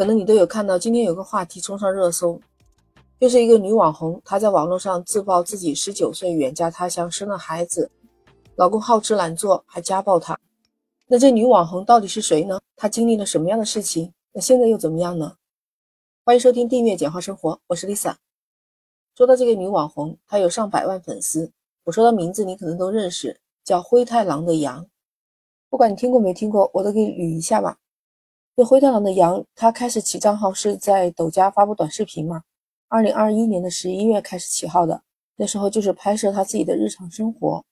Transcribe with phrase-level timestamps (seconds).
[0.00, 2.40] 可能你都有看到，今天有个话题冲上热搜，
[3.20, 7.90] 就是一个女网红，她在网络上自曝自己十九岁远嫁他乡生了孩子，
[8.56, 10.40] 老公好吃懒做还家暴她。
[11.06, 12.58] 那这女网红到底是谁呢？
[12.76, 14.10] 她经历了什么样的事情？
[14.32, 15.34] 那现在又怎么样呢？
[16.24, 18.14] 欢迎收听订阅简化生活，我是 Lisa。
[19.14, 21.52] 说到这个女网红，她有上百万粉丝，
[21.84, 24.86] 我说的名字你可能都认识，叫灰太狼的羊。
[25.68, 27.76] 不管你听过没听过，我都给你捋一下吧。
[28.64, 32.42] 灰太狼的羊，他开始起账号是在抖加发布短视频嘛？
[32.88, 35.02] 二零二一年的十一月开始起号的，
[35.36, 37.64] 那时候就是拍摄他自己的日常生活，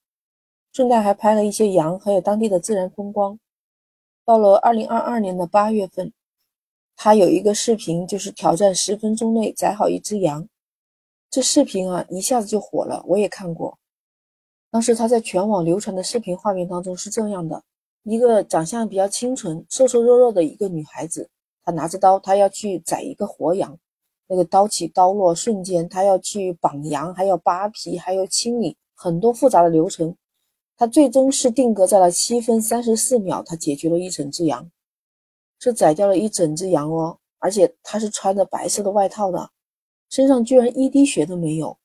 [0.72, 3.38] 顺带还拍了一些羊还有当地的自然风光。
[4.24, 6.12] 到了二零二二年的八月份，
[6.96, 10.48] 他有一个视频，就是挑战十分钟内宰好一只羊。
[11.30, 13.78] 这视频啊，一下子就火了，我也看过。
[14.70, 17.62] 当时他在全网流传的视频画面当中是这样的。
[18.10, 21.28] 一个长相比较清纯、瘦瘦弱弱的一个女孩子，
[21.62, 23.78] 她拿着刀，她要去宰一个活羊。
[24.26, 30.16] 那个刀起刀落瞬间，她要去绑羊，还要扒皮，还要清理，很多复杂的流程。
[30.78, 34.70] 她最终是定格在了七分三十四秒，她解决了一整只羊，
[35.58, 37.18] 是宰掉了一整只羊哦。
[37.38, 39.50] 而且她是穿着白色的外套的，
[40.08, 41.76] 身上居然一滴血都没有。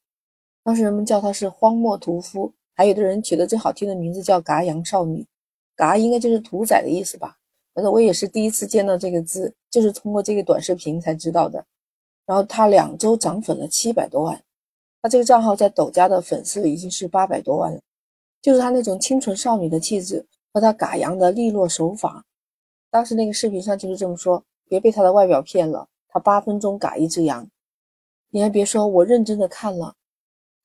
[0.64, 5.28] 当时人们叫她是荒漠屠夫，还有的人取的最好听的名字叫嘎羊少女。
[5.76, 7.38] 嘎应该就是屠宰的意思吧？
[7.74, 11.66] 反正我也是第一次见到这个字，就是通过这个短视频才知道的。
[12.26, 14.42] 然后他两周涨粉了七百多万，
[15.02, 17.82] 他这个账号在抖加的粉丝已经是八百多万了。
[18.42, 22.26] 就是他那种清纯少女的气质和他嘎羊的利落手法，
[22.92, 27.50] 当时那个视频上就是这么说：别被他的外表骗了，他八分钟嘎一只羊。
[28.30, 29.96] 你还别说，我认真的看了，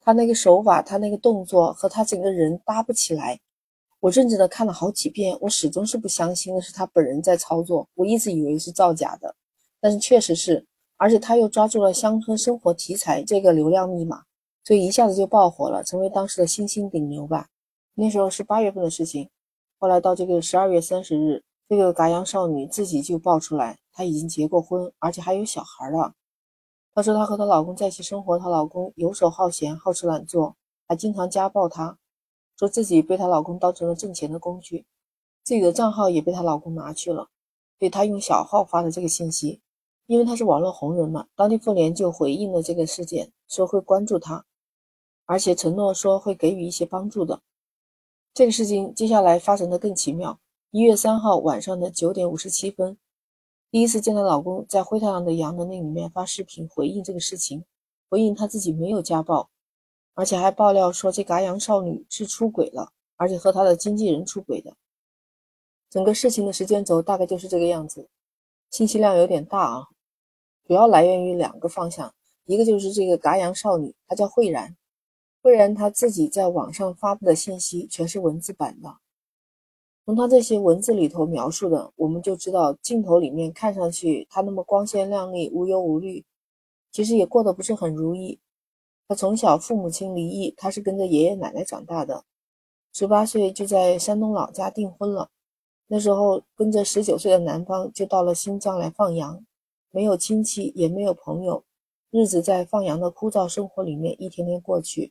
[0.00, 3.40] 他那个手法，他那个动作和他整个人搭不起来。
[4.00, 9.34] 我认真的看了好几遍，我始终是不相信的是他本人在操作，我一直以为是造假的，
[9.80, 10.64] 但是确实是，
[10.96, 14.22] 而且他又抓住了乡村生活题材这个流量密码，
[14.64, 17.48] 所以一下子就爆火了，成为当时的新兴顶流吧。
[17.94, 19.28] 那时候是八月份的事情，
[19.78, 26.12] 后来到这个十二月三十日，这个嘎阳少女自己就爆出来，她已经结过婚，而且还有小孩了。
[26.94, 31.98] 她说她和她老公在一起生活，她老公游手好闲，好吃懒做，还经常家暴她。
[32.58, 34.84] 说自己被她老公当成了挣钱的工具，
[35.44, 37.28] 自己的账号也被她老公拿去了，
[37.78, 39.60] 所以她用小号发的这个信息，
[40.06, 44.44] 因为她是网络红人嘛，当地妇联就回应了这个事件，说会关注她，
[45.24, 47.40] 而且承诺说会给予一些帮助的。
[48.34, 52.98] 这个事情接下来发生的更奇妙，一月三号晚上的九点五十七分，
[53.70, 57.64] 第一次见到老公在灰太狼的羊的那里面发视频回应这个事情，
[58.08, 59.48] 回应他自己没有家暴。
[60.18, 64.74] 而且还爆料说，这嘎阳少女是出轨了，而且和她的经纪人出轨的。
[65.88, 68.08] 整个事情的时间轴大概就是这个样子，
[68.68, 69.86] 信息量有点大啊。
[70.66, 72.12] 主要来源于两个方向，
[72.46, 74.76] 一个就是这个嘎阳少女，她叫慧然，
[75.40, 78.96] 慧然她自己在网上发布的信息全是文字版的。
[80.04, 86.24] 从她这些文字里头描述的，我们就知道镜头里面看上去她那么光鲜亮丽、无忧无虑，
[86.90, 88.40] 其实也过得不是很如意。
[89.08, 92.24] 他从小父母亲离异，他是跟着爷爷奶奶长大的。
[92.92, 95.30] 十八岁就在山东老家订婚了。
[95.86, 99.42] 那时候跟着十九岁的男方就到了新疆来放羊，
[99.90, 101.64] 没有亲戚也没有朋友，
[102.10, 105.10] 日子在放羊的枯燥生活里面一天天过去。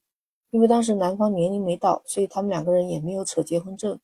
[0.52, 4.00] 因为当时男方年龄没到，所以他们两个人也没有扯结婚证。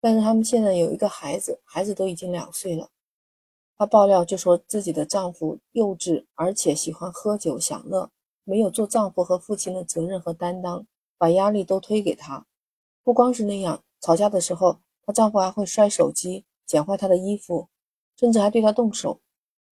[0.00, 2.88] 但是他们现在有一个孩子，孩子都已经两岁了。
[3.76, 8.08] 她爆料就说自己的丈夫幼稚，而且喜欢喝酒享乐。
[8.44, 10.86] 没有做丈夫和父亲的责任和担当，
[11.18, 12.46] 把压力都推给她。
[13.04, 17.68] 不光是那样，吵架的时候，她丈夫还会摔手机、剪坏她的衣服，
[18.16, 19.20] 甚至还对她动手。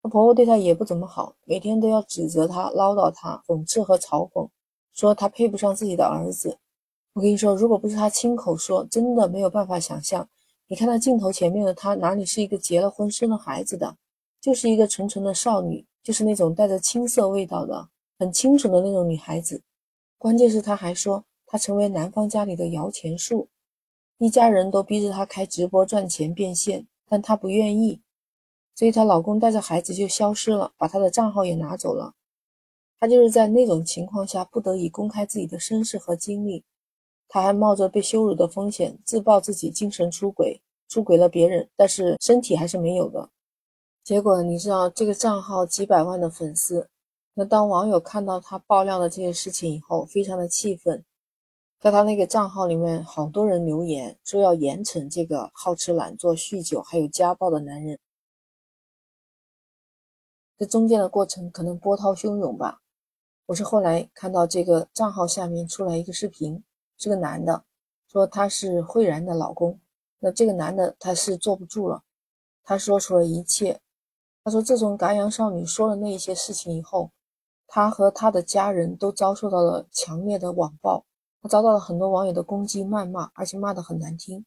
[0.02, 4.48] 她婆婆对她也不怎么好，每天都要指责她、唠叨她、讽刺和嘲讽，
[4.92, 6.58] 说她配不上自己的儿子。
[7.14, 10.28] 我跟你说，如果不是她亲口说，真的没有办法想象。
[10.68, 13.96] 你看她镜头前面的她，哪里是一个结了婚、生了孩子的，
[14.40, 17.88] 就是一个纯纯的少女，就是那种带着青涩味道的。
[18.19, 19.62] 很清楚的那种女孩子，
[20.19, 23.49] 关键是她还说她成为男方家里的摇钱树，
[24.19, 28.00] 一家人都逼着她开直播赚钱变现，但她不愿意，
[28.75, 32.15] 所以她老公带着孩子就消失了，把她的账号也拿走了。
[32.99, 36.65] 她就是在那种情况下不得已公开自己的身世和经历，
[37.29, 43.31] 她还冒着被羞辱的风险自曝自己精神出轨，出轨了别人，但是身体还是没有的。
[44.03, 46.88] 结果你知道这个账号几百万的粉丝。
[47.40, 51.05] 那当网友看到他爆料的这些事情以后，非常的气愤，
[51.79, 57.96] 在他那个账号里面，好多人留言说要严惩这个好吃懒做、酗酒还有家暴的男人。
[60.56, 62.81] 这中间的过程可能波涛汹涌吧。
[63.46, 66.61] 我是后来看到这个账号下面出来一个视频，
[66.96, 67.62] 是个男的，
[68.08, 69.79] 说他是慧然的老公。
[70.19, 72.02] 那这个男的他是坐不住了，
[72.64, 73.81] 他说出了一切。
[74.43, 77.12] 他说，自从嘎阳少女说了那一些事情以后，
[77.69, 81.05] 他和他的家人都遭受到了强烈的网暴，
[81.41, 84.44] 他遭到了很多网友的攻击、谩骂，而且骂得很难听。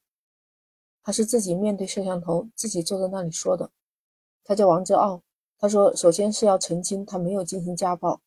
[1.03, 3.71] 他是自己面对摄像头，自己坐在那里说的。
[4.43, 5.21] 他叫王哲傲。
[5.59, 8.19] 他说，首先是要澄清，他没有进行家暴。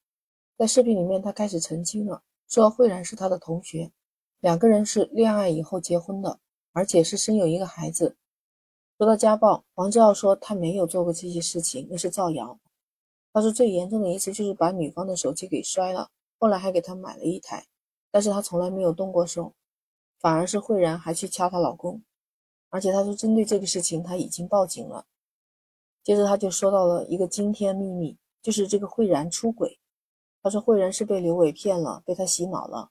[0.57, 3.91] 在视频里面，他开始澄清了，说慧然是他的同学，
[4.39, 6.39] 两个人是恋爱以后结婚的，
[6.73, 8.17] 而且是生有一个孩子。
[8.97, 12.61] 说到家暴，王志傲说他没有做过这些事情，那是造谣。
[13.35, 16.09] 他说最严重的一次就是把女方的手机给摔了，
[16.39, 17.67] 后来还给她买了一台，
[18.13, 19.53] 但是他从来没有动过手，
[20.21, 22.01] 反而是慧然还去掐她老公，
[22.71, 25.05] 而且他说针对这个事情他已经报警了。
[26.05, 29.81] 接着他就说到了一个惊天秘密，就是这个慧然出轨。
[30.41, 32.91] 他说慧然是被刘伟骗了，被他洗脑了，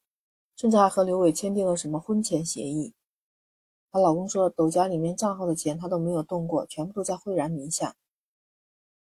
[0.57, 2.94] 甚至还和刘伟签订了什么婚前协议。
[3.92, 7.95] 她老公说，抖家里面账号的钱他都没有动过，全部都在慧然名下。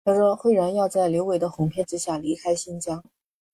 [0.07, 3.03] 他说慧然要在刘伟的哄骗之下离开新疆，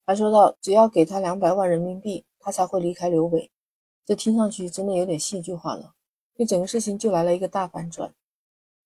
[0.05, 3.51] 还说到只要给他两百万人民币，他才会离开刘伟。
[4.05, 5.95] 这听上去真的有点戏剧化了，
[6.37, 8.13] 这整个事情就来了一个大反转。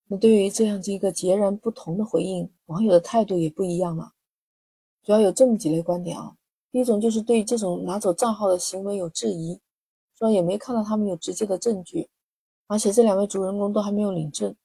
[0.07, 4.13] 那对于这样一个截然不同的回应，网友的态度也不一样了。
[5.03, 6.37] 主要有这么几类观点啊，
[6.71, 9.59] 第一种就是对这种拿走账号的行为有质疑，
[10.17, 12.07] 说也没看到他们有直接的证据。
[12.67, 14.55] 而且这两位主人公都还没有领证。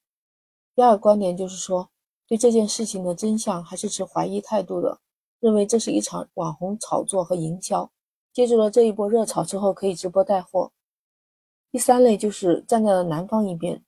[0.76, 1.90] 第二个观点就是说，
[2.32, 4.99] 对这件事情的真相还是持怀疑态度的，
[5.38, 7.93] 认为这是一场网红炒作和营销，
[8.32, 10.73] 借助了这一波热潮之后可以直播带货。
[11.70, 13.84] 第三类就是站在了男方一边，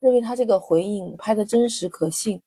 [0.00, 2.40] 认为他这个回应拍的真实可信，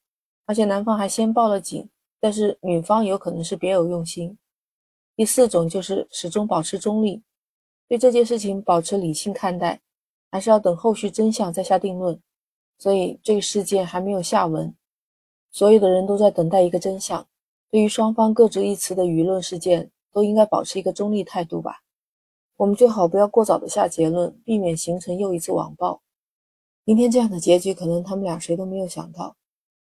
[0.47, 1.87] 而且男方还先报了警，
[2.19, 4.35] 但是女方有可能是别有用心。
[5.15, 7.21] 第四种就是始终保持中立，
[7.87, 9.79] 对这件事情保持理性看待。
[10.31, 12.19] 还是要等后续真相再下定论，
[12.79, 14.75] 所以这个事件还没有下文，
[15.55, 17.25] 所有的人都在等待一个真相。
[17.71, 21.77] 对于双方各执一词的舆论事件，都应该保持一个中立态度吧。
[22.57, 26.01] 我们最好不要过早的下结论，避免形成又一次网暴。
[26.85, 29.37] 今天这样的结局，可能他们俩谁都没有想到。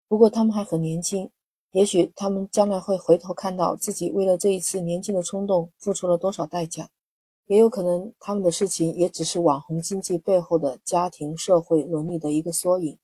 [0.09, 1.29] 不过他们还很年轻，
[1.71, 6.89] 也许他们将来会回头看到自己为了这一次年轻的冲动付出了多少代价。
[7.45, 12.97] 也有可能他们的事情也只是网红经济背后的家庭社会伦理的一个缩影。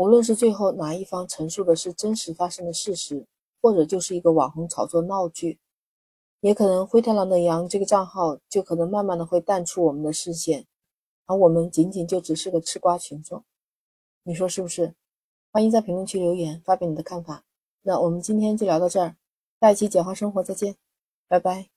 [0.00, 3.26] 无论是最后哪一方陈述的是真实发生的事实，
[3.60, 5.58] 或者就是一个网红炒作闹剧，
[6.40, 10.64] 也可能灰太狼的羊这个账号就可能慢慢的会淡出我们的视线，
[11.26, 13.44] 而我们仅仅就只是个吃瓜群众。
[14.22, 14.94] 你说是不是？
[15.52, 17.44] 欢迎在评论区留言发表你的看法。
[17.82, 19.16] 那我们今天就聊到这儿，
[19.60, 20.76] 下一期简化生活再见，
[21.28, 21.69] 拜拜。